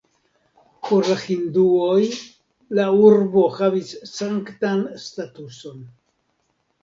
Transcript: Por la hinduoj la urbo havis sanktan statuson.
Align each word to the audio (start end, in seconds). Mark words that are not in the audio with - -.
Por 0.85 1.09
la 1.09 1.17
hinduoj 1.23 2.05
la 2.79 2.85
urbo 3.09 3.43
havis 3.57 3.91
sanktan 4.13 4.83
statuson. 5.05 5.85